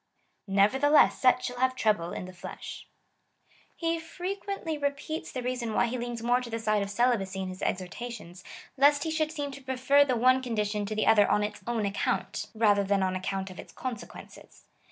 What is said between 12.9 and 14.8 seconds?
on account of its consequences.